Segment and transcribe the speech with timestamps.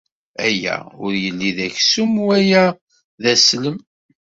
[0.47, 2.63] Aya ur yelli d aksum wala
[3.21, 3.77] d aslem.